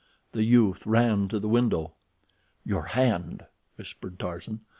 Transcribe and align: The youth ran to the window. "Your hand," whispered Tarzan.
The 0.31 0.41
youth 0.41 0.87
ran 0.87 1.27
to 1.27 1.39
the 1.39 1.47
window. 1.47 1.93
"Your 2.65 2.85
hand," 2.85 3.45
whispered 3.75 4.17
Tarzan. 4.17 4.61